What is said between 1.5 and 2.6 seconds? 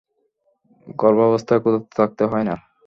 ক্ষুধার্ত থাকতে হয় না।